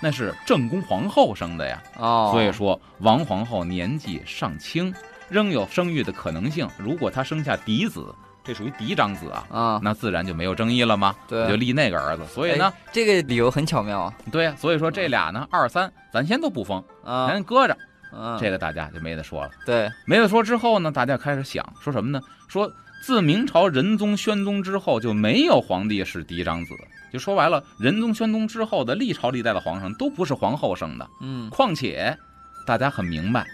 [0.01, 1.81] 那是正宫皇后生的呀。
[1.97, 4.93] 哦，所以说王皇后年纪尚轻，
[5.29, 6.67] 仍有生育的可能性。
[6.77, 8.03] 如果她生下嫡子，
[8.49, 11.15] 这属于嫡长子啊，啊，那自然就没有争议了吗？
[11.27, 12.25] 对就立那个儿子。
[12.25, 17.77] 所以呢哎，这个理由很巧妙啊对呀，所以说这俩呢，二三咱先都不封，啊，咱搁着。
[18.11, 19.51] 嗯这个大家就没得说了。
[19.67, 22.19] 对，没得说之后呢，大家开始想说什么呢？
[22.47, 22.67] 说
[23.03, 26.73] 自明朝仁宗、宣宗之后就没有皇帝是嫡长子，
[27.13, 31.07] 就说白了，仁宗、宣宗之后的历朝历代的皇上都不是皇后生的。
[31.21, 32.17] 嗯况且
[32.65, 33.45] 大家很明白，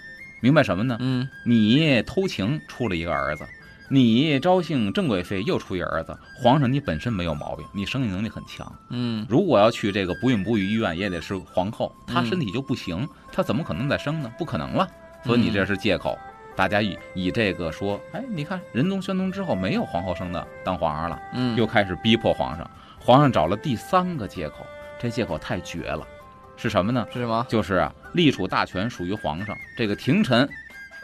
[0.42, 0.96] 明白什么呢？
[1.02, 3.46] 嗯你偷情出了一个儿子，
[3.88, 8.72] 你招幸郑贵妃又出一儿子，皇上你本身没有毛病，你生育能力很强。
[8.90, 14.32] 嗯如果要去这个不孕不育医院，也得是皇后，她嗯身体就不行，她怎么可能再生呢？
[14.38, 14.88] 不可能了。
[15.24, 16.18] 所以你这是借口。
[16.56, 22.70] 大家以以这个说，哎，你看仁宗、宣宗之后没有皇后生的当皇上了，嗯，又开始逼迫皇上。
[22.98, 24.66] 皇上找了第三个借口，
[24.98, 26.08] 这借口太绝了，
[26.56, 27.06] 是什么呢？
[27.12, 27.46] 是什么？
[27.50, 30.50] 就是啊，立储大权属于皇上，这个廷臣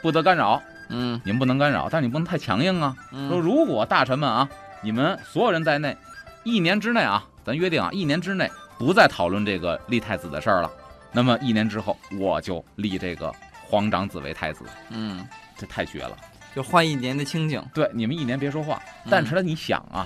[0.01, 0.61] 不得干扰，
[0.91, 2.95] 嗯你们不能干扰，但你不能太强硬啊。
[3.10, 4.47] 说嗯如果大臣们啊，
[4.82, 5.95] 你们所有人在内，
[6.43, 10.69] 一年之内啊，咱约定啊，一年之内不再讨论这个立太子的事儿了，
[11.12, 15.25] 那么一年之后我就立这个皇长子为太子，嗯，
[15.58, 16.17] 这太绝了。
[16.54, 17.63] 就换一年的清静。
[17.73, 20.06] 对，你们一年别说话，嗯但是呢，你想啊，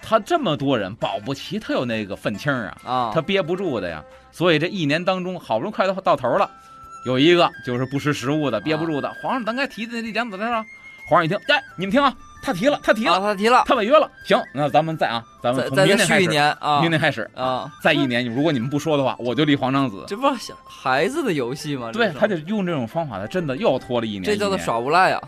[0.00, 2.52] 他这么多人，保不齐他有那个愤青
[2.84, 4.02] 啊，他憋不住的呀。
[4.30, 6.50] 所以这一年当中，好不容易快到到头了，
[7.04, 10.64] 有一个就是不识时务的，憋不住的，皇上咱该提的那点子的事儿啊。
[11.08, 14.08] 皇上一听，哎，你们听啊，他提了，他提啊，了，他提了，他违约了。
[14.24, 20.04] 行，那咱们再啊，咱们从再再再续一明年开始，年啊明年开始，啊，再一年，如果你们不说的话，我就立皇长子。
[20.06, 20.22] 这不
[20.64, 21.90] 孩子的游戏吗？
[21.92, 24.22] 对，是他就用这种方法，他真的又拖了一年。
[24.22, 25.20] 这叫做耍无赖啊！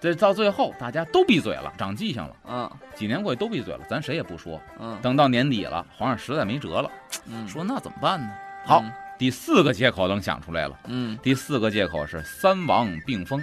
[0.00, 2.34] 这到最后大家都闭嘴了，长记性了。
[2.48, 4.60] 嗯几年过去都闭嘴了，咱谁也不说。
[4.78, 6.90] 嗯等到年底了，皇上实在没辙了，
[7.26, 8.28] 嗯，说那怎么办呢？
[8.66, 8.82] 好，
[9.20, 10.74] 第四个借口能想出来了。
[10.86, 13.38] 嗯第四个借口是三王并封，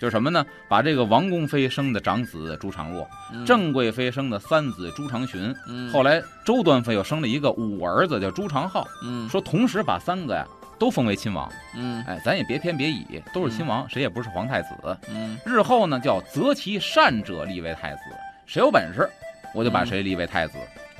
[0.00, 0.44] 就是什么呢？
[0.68, 10.44] 把这个王宫妃生的长子朱常洛，嗯郑贵妃生的三子朱常洵，嗯后来周端妃又生了一个五儿子叫朱常浩，嗯说同时把三个呀
[10.80, 11.48] 都封为亲王。
[11.76, 14.68] 嗯哎，咱也别偏别倚，都是亲王，谁也不是皇太子。
[15.08, 18.00] 嗯日后呢，叫择其善者立为太子，
[18.46, 19.08] 谁有本事，
[19.54, 20.54] 我就把谁立为太子。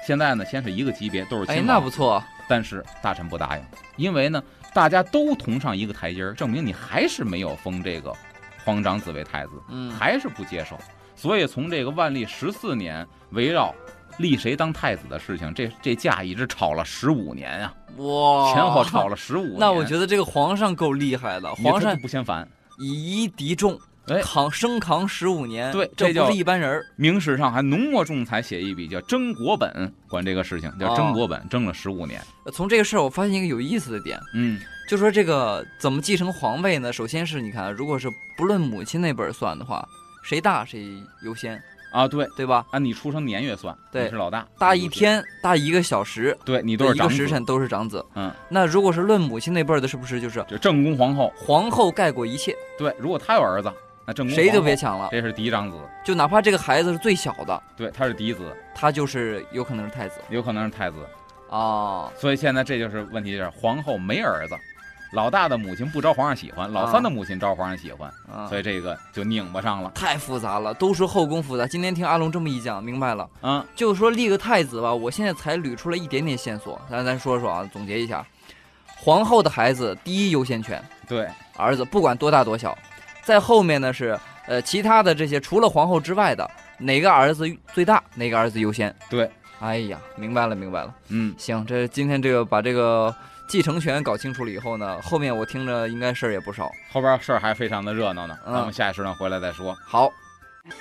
[0.07, 3.64] 现在呢，先是一个级别，都是亲哎王，那不错，但是大臣不答应，
[3.96, 4.42] 因为呢，
[4.74, 8.12] 大家都同上一个台阶儿，证明你还是没有封这个
[8.64, 10.76] 皇长子为太子，嗯还是不接受。
[11.14, 13.72] 所以从这个万历十四年围绕
[14.18, 19.56] 立谁当太子的事情，这这架一直吵了十五年啊、哇，前后吵了十五年。
[19.60, 22.48] 那我觉得这个皇上够厉害的，皇上不嫌烦。
[22.80, 26.84] 以一敌众，哎扛生扛十五年，对这不是一般人儿。
[26.96, 32.20] 明史上还浓墨重彩写一笔，叫征国本，管这个事情叫征国本，征了十五年。
[32.52, 36.92] 从这个事儿，我发现一个有意思的点，嗯，就说这个怎么继承皇位呢？
[36.92, 39.86] 首先是你看，如果是不论母亲那辈儿算的话，
[40.24, 40.88] 谁大谁
[41.22, 42.66] 优先，啊，对，对吧？
[42.72, 47.14] 按你出生年月算，对你是老大，大一，天，大一个小时，对你都是一长子。
[47.14, 48.04] 个时辰都是长子。
[48.14, 53.72] 嗯，那如果是论母亲那辈儿的，是不是就是就正宫皇后，皇后盖过一切，对，如果他有儿子，
[54.11, 55.09] 那正宫谁都别抢了？
[55.12, 60.96] 这是嫡长子，就哪怕这个孩子是最小的，对，他是嫡子，他就是有可能是太子有可能是太子。
[61.49, 62.11] 哦。
[62.16, 64.57] 所以现在这就是问题，就是皇后没儿子，
[65.12, 69.92] 老大的母亲不招皇上喜欢，老三的母亲招皇上喜欢，啊所以这个就拧巴上了。
[69.94, 71.64] 太复杂了，都说后宫复杂。
[71.64, 73.31] 今天听阿龙这么一讲，明白了。
[73.42, 76.81] 啊，就说立个太子吧，我现在才捋出了一点点线索。
[76.90, 78.27] 咱咱说说啊，总结一下，
[78.96, 82.77] 皇后的孩子第一优先权，对，儿子不管多大多小。
[83.24, 88.94] 在后面呢是呃其他的这些除了皇后之外的哪个儿子最大，哪个儿子优先。
[89.09, 89.30] 对，
[89.61, 90.94] 哎呀，明白了明白了。
[91.09, 93.14] 嗯，行，这今天这个把这个
[93.48, 96.70] 继承权搞清楚了以后呢，后面我听着应该事儿也不少。
[96.90, 99.76] 后边事儿还非常的热闹呢，嗯咱们下一时段回来再说。
[99.85, 100.11] 好，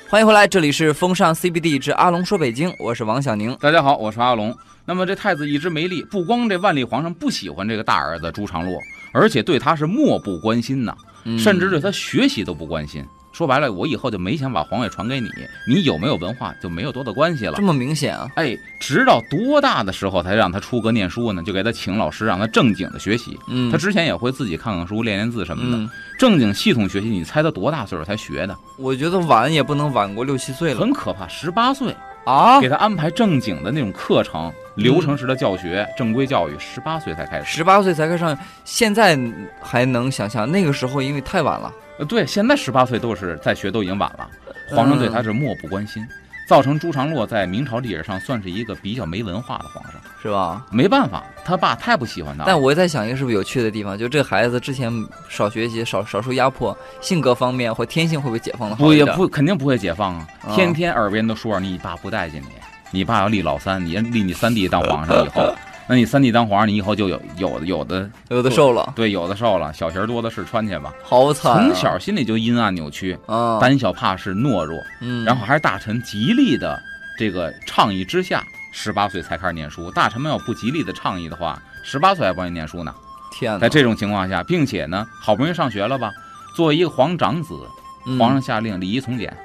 [0.09, 3.55] 欢迎回来，这里是风尚 CBD 之阿龙说北京，我是王小宁。
[3.59, 4.55] 大家好，我是阿龙。
[4.85, 8.79] 那么这太子一直没立，不光这万历皇上不喜欢这个大儿子朱常洛，
[9.11, 11.05] 而且对他是漠不关心呐，嗯
[11.37, 13.05] 甚至对他学习都不关心。
[13.31, 15.29] 说白了，我以后就没想把皇位传给你，
[15.67, 17.61] 你有没有文化就没有多大关系了这。
[17.61, 18.27] 么明显啊？
[18.35, 21.43] 哎，直到多大的时候才让他出阁念书呢？
[21.43, 23.37] 就给他请老师，让他正经的学习。
[23.47, 27.07] 嗯，他之前也会自己看看书、练练字什么的，嗯，正经系统学习。
[27.07, 28.57] 你猜他多大岁数才学的？
[28.77, 32.67] 我觉得晚也不能晚过六七岁了很可怕，十八岁啊给！
[32.67, 37.45] 他安排正经的那种课程、流程式的教学、正规教育，十八岁才开始。
[37.45, 39.17] 十八岁才开始上，现在
[39.61, 41.71] 还能想象，那个时候因为太晚了。
[41.99, 44.29] 呃，对，现在十八岁都是在学，都已经晚了。
[44.69, 46.05] 皇上对他是漠不关心，
[46.47, 49.93] 造成朱常洛在明朝历史上算是一个比较没文化的皇上。
[50.21, 50.65] 是吧？
[50.69, 52.43] 没办法，他爸太不喜欢他了。
[52.45, 54.91] 但我在想一个是不是有趣的地方，就这孩子之前
[55.29, 60.27] 少学习、少少受压迫，性格方面或天性会不会解放的好也不肯定不会解放啊！
[60.45, 62.47] 啊天天耳边都说着你爸不待见你，
[62.91, 65.55] 你爸要立老三，你立你三弟当皇上以后，
[65.87, 70.93] 那你三弟当皇上，你以后就有有有的有的瘦了，对有的瘦了，小鞋多的是穿去吧。
[71.03, 71.63] 好惨、啊！
[71.63, 76.81] 从小心里就阴暗扭曲，啊，胆小怕事懦弱，嗯，然后还是大臣极力的
[77.17, 79.91] 这个倡议之下，十八岁才开始念书。
[79.91, 82.93] 大臣们要不极力的倡议的话，十八岁还不让你念书呢。
[83.31, 86.11] 天哪，在这种情况下，并且呢，好不容易上学了吧，
[86.55, 87.53] 作为一个皇长子，
[88.07, 89.35] 嗯皇上下令礼仪从简，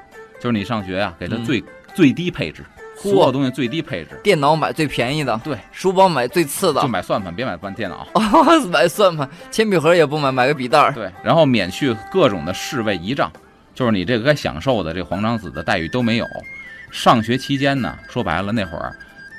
[0.41, 1.63] 就是你上学啊、给他嗯最、
[1.95, 4.19] 最低配置，嚯所有东西最低配置。
[4.23, 8.07] 电脑买最便宜的，对，书包买最次的就，买算盘，别买电脑。
[8.71, 10.93] 买算盘，铅笔盒也不买，买个笔袋儿。
[10.93, 13.31] 对，然后免去各种的侍卫仪仗，
[13.75, 16.27] 就是你这个该享受的这皇长子的待遇都没有。
[16.91, 18.97] 上学期间呢，说白了那会儿，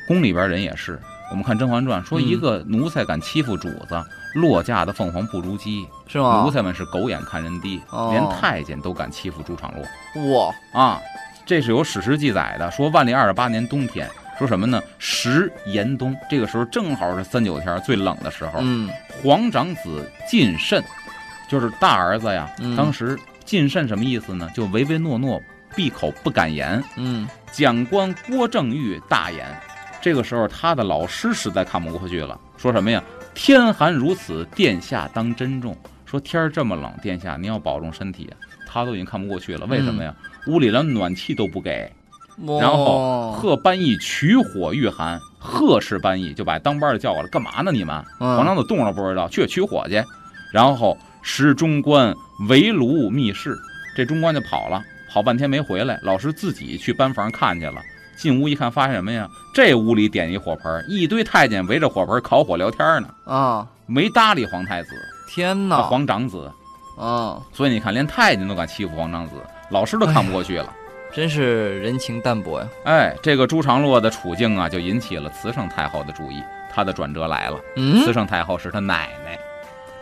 [0.07, 0.99] 宫里边人也是。
[1.31, 4.03] 我们看《甄嬛传》说，嗯一个奴才敢欺负主子，
[4.35, 5.87] 落架的凤凰不如鸡。
[6.07, 6.43] 是吗？
[6.45, 10.37] 奴才们是狗眼看人低，哦连太监都敢欺负朱常洛。
[10.37, 11.01] 哇，啊，
[11.45, 14.81] 这是有史实记载的，说万历二十八年冬天，说什么呢？
[14.97, 18.59] 时严冬，这个时候正好是三九天最冷的时候。
[18.61, 18.89] 嗯
[19.21, 20.83] 皇长子晋慎，
[21.47, 22.49] 就是大儿子呀。
[22.59, 24.49] 嗯当时晋慎什么意思呢？
[24.55, 25.39] 就唯唯诺诺，
[25.75, 26.83] 闭口不敢言。
[26.95, 29.45] 嗯讲官郭正玉大言，
[30.01, 33.01] 这个时候他的老师实在看不过去了，说什么呀？
[33.33, 35.77] 天寒如此，殿下当珍重。
[36.05, 38.31] 说天儿这么冷，殿下您要保重身体。
[38.75, 40.13] 他都已经看不过去了，为什么呀？
[40.47, 41.89] 屋里连暖气都不给。
[42.39, 47.71] 哇然后贺班义取火御寒，贺氏班义就把当班的叫过来，干嘛呢？
[47.71, 50.03] 你们嗯皇长子动了不知道，去取火去。
[50.51, 52.13] 然后使中官
[52.49, 53.57] 围炉密室，
[53.95, 57.81] 这中官就跑了，跑半天没回来，老师自己去班房看去了。
[58.17, 59.25] 进屋一看，发现什么呀？
[59.53, 64.89] 这屋里点一火盆，一堆太监围着火盆烤火聊天呢，啊，没搭理皇太子、
[65.29, 66.51] 天哪，皇长子。
[66.95, 69.35] 啊，所以你看，连太监都敢欺负皇长子，
[69.69, 70.73] 老师都看不过去了。
[71.13, 72.67] 真是人情淡薄呀。
[72.83, 76.43] 哎，这个朱常洛的处境啊，就引起了慈圣太后的注意。
[76.73, 79.39] 他的转折来了，嗯慈圣太后是他奶奶，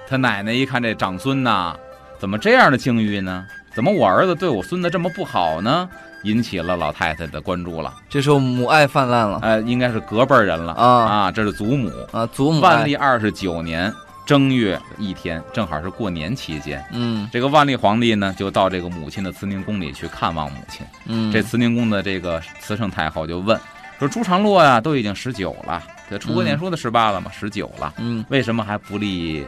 [0.08, 1.76] 他奶奶一看这长孙呐，
[2.18, 3.46] 怎么这样的境遇呢？
[3.76, 5.88] 怎么我儿子对我孙子这么不好呢？
[6.24, 7.94] 引起了老太太的关注了。
[8.10, 11.92] 这时候母爱泛滥了哎，应该是隔辈儿人了啊啊，这是祖母。
[12.12, 13.94] 啊，祖母万，历二十九年
[14.26, 17.30] 正月一天，正好是过年期间，嗯。
[17.32, 20.86] 这个万历皇帝呢就到这个母亲的慈宁宫里去看望母亲。
[21.06, 23.60] 嗯，这慈宁宫的这个慈圣太后就问
[24.00, 28.24] 说：“朱常洛呀，都已经十九了，这出国念书的十八了嘛，十九了，嗯。
[28.30, 29.46] 为什么还不立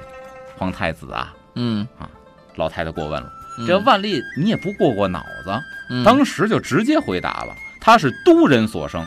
[0.58, 1.34] 皇太子啊？
[1.56, 2.10] 嗯，？”啊
[2.56, 3.32] 老太太过问了。
[3.58, 3.66] 嗯。
[3.66, 6.04] 这万历你也不过过脑子，嗯。
[6.04, 9.06] 当时就直接回答了：“他是都人所生，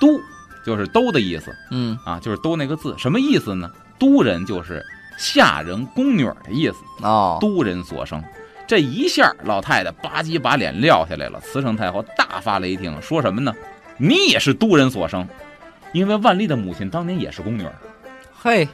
[0.00, 0.20] 都
[0.64, 1.54] 就是都的意思。
[1.70, 1.98] 嗯。
[2.04, 3.70] 啊，就是都那个字，什么意思呢？
[4.02, 4.84] 都人就是
[5.16, 8.20] 下人宫女儿的意思，哦，都人所生。”
[8.66, 11.38] 这一下，老太太吧唧把脸撂下来了。
[11.40, 13.54] 慈圣太后大发雷霆，说什么呢？
[13.98, 15.28] 你也是都人所生，
[15.92, 17.72] 因为万历的母亲当年也是宫女儿。
[18.34, 18.66] 嘿，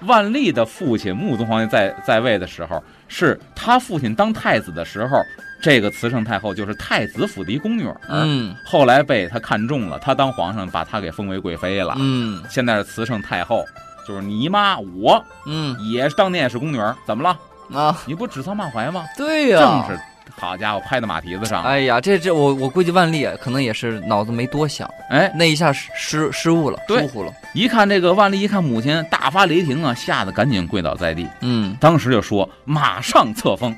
[0.00, 5.16] 万历的父亲穆宗皇帝在在位的时候，是他父亲当太子的时候，
[5.62, 7.98] 这个慈圣太后就是太子府的一宫女儿。
[8.08, 11.94] 嗯后来被他看中了，他当皇上，把他给封为贵妃了。
[11.98, 13.64] 嗯现在是慈圣太后，
[14.06, 17.78] 就是你妈我嗯也当年也是宫女儿，怎么了？
[17.78, 19.04] 啊，你不指桑骂槐吗？
[19.16, 20.00] 对呀，正是，
[20.38, 21.64] 好家伙，拍到马蹄子上。
[21.64, 27.32] 哎呀，这这我我估计万历啊可能也是脑子没多想，哎，那一下失失失误了，对疏忽了。
[27.54, 33.76] 一看这个万历，一看母亲大发雷霆啊，吓得赶紧跪倒在地，嗯，当时就说马上册封。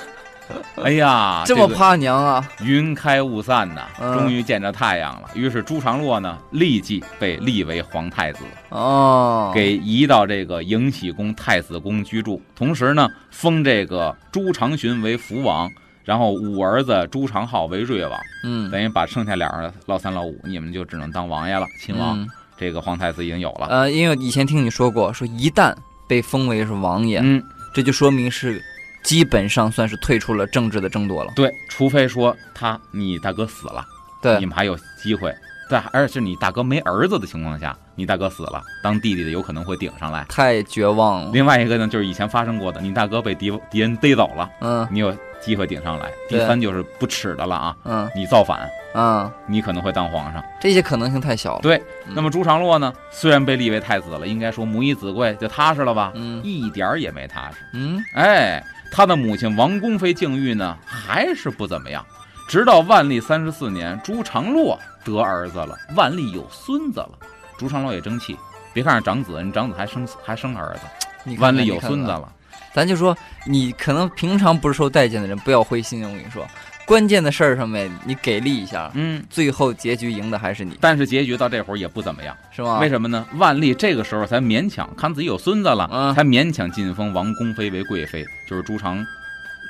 [0.85, 2.47] 哎呀，这么个怕娘啊？
[2.61, 5.31] 云开雾散呐，嗯终于见着太阳了。
[5.35, 8.41] 于是朱常洛呢，立即被立为皇太子，
[8.75, 12.43] 哦，给移到这个迎喜宫太子宫居住。
[12.57, 15.71] 同时呢，封这个朱常洵为福王，
[16.05, 22.21] 然后五儿子朱常浩为瑞王，嗯，等于把剩下俩人老三老五，你们就只能当王爷了，亲王。
[22.21, 23.67] 嗯这个皇太子已经有了。
[23.67, 25.75] 呃，因为以前听你说过，说一旦
[26.07, 27.43] 被封为是王爷，嗯，
[27.75, 28.63] 这就说明是
[29.03, 31.33] 基本上算是退出了政治的争夺了。
[31.35, 33.85] 对，除非说他你大哥死了，
[34.23, 35.35] 对你，们还有机会。
[35.69, 40.25] 对，而且是你大哥没儿子的情况下，你大哥死了，当弟弟的有可能会顶上来。
[40.29, 41.31] 太绝望了。
[41.33, 46.11] 另外一个呢，就是以前发生过的，你大哥被敌敌人逮走了，嗯你有机会顶上来。
[46.29, 50.45] 第三就是不耻的了啊，嗯你造反，嗯，你可能会当皇上。
[50.61, 51.61] 这些可能性太小了。
[51.63, 56.13] 对，嗯那么朱常洛呢，虽然被立为太子了，应该说母以子贵，就踏实了吧？
[56.15, 57.57] 嗯一点儿也没踏实。
[57.73, 62.05] 嗯哎，他的母亲王宫妃境遇呢，还是不怎么样。
[62.49, 67.11] 直到万历三十四年，朱常洛得儿子了，万历有孙子了，
[67.59, 68.37] 朱常洛也争气。
[68.73, 70.81] 别看是长子，人长子还生还生儿子，
[71.25, 72.31] 你看看万历有孙子了。
[72.73, 76.03] 咱就说你可能平常不是受待见的人，不要灰心。
[76.03, 76.45] 我跟你说，
[76.85, 82.81] 关键的事儿上面你给力一下，嗯，最后结局赢的还是你，但是结局到这会儿也不怎么样，是吗？
[82.81, 83.25] 为什么呢？
[83.37, 89.07] 万历这个时候才勉强看自己有孙子了，嗯才勉强晋封王宫妃为贵妃，就是朱常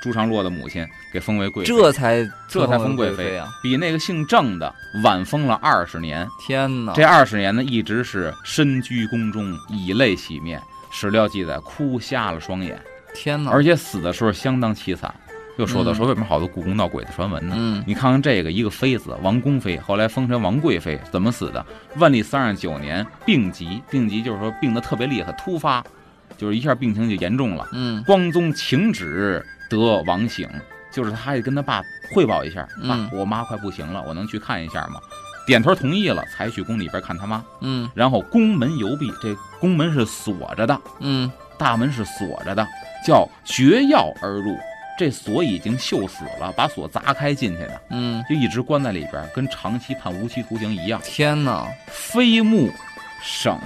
[0.05, 3.49] 朱常洛的母亲给封为贵妃，这才这才封贵妃妃啊！
[3.63, 4.71] 比那个姓郑的
[5.03, 6.29] 晚封了二十年。
[6.39, 10.61] 天哪，这二十年呢，一直是身居宫中，以泪洗面。
[10.91, 12.79] 史料记载，哭瞎了双眼，
[13.15, 13.51] 天哪！
[13.51, 15.13] 而且死的时候相当凄惨。
[15.57, 17.55] 又说到嗯说为什么好多故宫闹鬼的传闻呢？
[17.57, 21.65] 嗯你看看这个，一个妃子王宫妃，后来封成王贵妃，怎么死的？
[21.97, 25.83] 万历三十九年病疾，病疾就是说病得特别厉害，突发，
[26.37, 27.69] 就是一下病情就严重了。
[27.73, 30.49] 嗯光宗请旨得王醒，
[30.91, 31.83] 就是他还得跟他爸
[32.13, 35.01] 汇报一下，爸嗯，我妈快不行了，我能去看一下吗？
[35.47, 37.45] 点头同意了，才去宫里边看他妈。
[37.61, 42.67] 嗯然后宫门游闭，这宫门是锁着的，嗯大门是锁着的，
[43.07, 44.57] 叫绝钥而入。
[44.97, 51.01] 这锁已经锈死了，把锁砸开进去的，嗯，就一直关在里边，跟长期判无期徒刑一样。
[51.03, 51.67] 天哪！
[51.89, 52.71] 飞目
[53.21, 53.59] 省，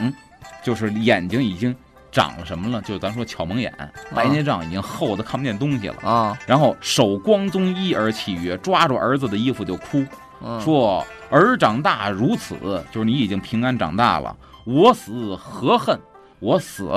[0.62, 1.76] 就是眼睛已经
[2.10, 2.80] 长了什么了？
[2.82, 3.72] 就是咱说巧蒙眼，
[4.14, 5.96] 白内障已经厚的看不见东西了。
[6.02, 10.04] 啊，然后手光宗一而泣曰：“抓住儿子的衣服就哭，
[10.42, 12.56] 嗯说儿长大如此，
[12.90, 14.36] 就是你已经平安长大了。
[14.64, 15.98] 我死何恨？
[16.40, 16.88] 我死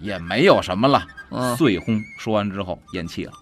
[0.00, 1.02] 也没有什么了。
[1.30, 2.00] 嗯，遂轰。
[2.18, 3.32] 说完之后咽气了。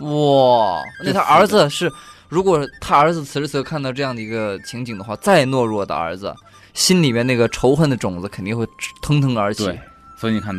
[0.00, 1.90] 哇，那他儿子是，
[2.28, 6.34] 如果他儿子此时此刻看到这样的一个情景的话，再懦弱的儿子，
[6.74, 8.66] 心里面那个仇恨的种子肯定会
[9.00, 9.64] 腾腾而起。
[9.64, 9.80] 对，
[10.18, 10.54] 所以你看，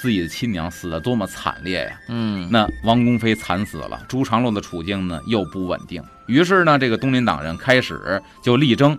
[0.00, 2.00] 自己的亲娘死得多么惨烈呀！
[2.08, 6.02] 嗯，那王公妃惨死了，朱常洛的处境呢又不稳定。
[6.26, 8.96] 于是呢，这个东林党人开始就力争，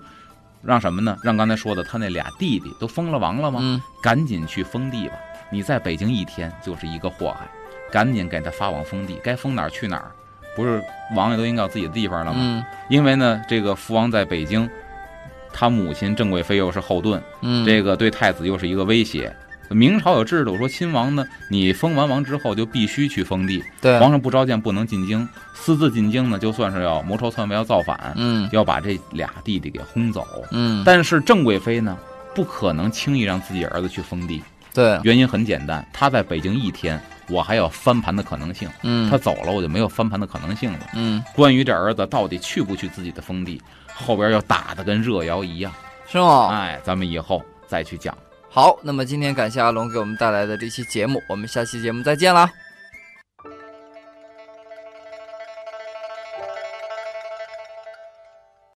[0.61, 1.17] 让什么呢？
[1.23, 3.59] 让刚才说的他那俩弟弟都封了王了吗？
[3.63, 5.13] 嗯赶紧去封地吧！
[5.49, 7.49] 你在北京一天就是一个祸害，
[7.89, 10.11] 赶紧给他发往封地，该封哪儿去哪儿。
[10.55, 10.83] 不是
[11.15, 12.39] 王爷都应该有自己的地方了吗？
[12.41, 14.69] 嗯因为呢，这个福王在北京，
[15.53, 19.33] 他母亲郑贵妃又是后盾，嗯，这个对太子又是一个威胁。
[19.73, 30.25] 明朝有制度说，亲王呢，你封完王之后就必须去封地，对，皇上不召见不能进京，私自进京呢，就算是要谋朝篡位，要造反，嗯要把这俩弟弟给轰走。
[30.51, 31.97] 嗯，但是郑贵妃呢，
[32.35, 34.43] 不可能轻易让自己儿子去封地，
[34.73, 40.79] 对，原因很简单，他在北京一天，我还有翻盘的可能性，嗯他走了我就没有翻盘的可能性了。
[40.95, 43.61] 嗯关于这儿子到底去不去自己的封地，
[43.93, 45.71] 后边要打的跟热窑一样。
[46.07, 46.49] 是吗？
[46.51, 48.13] 哎，咱们以后再去讲。
[48.53, 52.51] 好，那么今天感谢阿龙给我们带来的这期节目，我们下期节目再见啦。